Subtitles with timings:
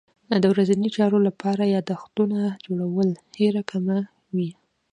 [0.43, 3.09] د ورځني چارو لپاره یادښتونه جوړول
[3.39, 3.97] هېره کمه
[4.35, 4.51] وي.